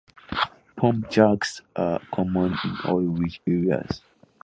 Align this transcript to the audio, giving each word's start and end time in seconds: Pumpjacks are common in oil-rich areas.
Pumpjacks 0.77 1.61
are 1.75 2.01
common 2.11 2.55
in 2.63 2.75
oil-rich 2.89 3.39
areas. 3.45 4.01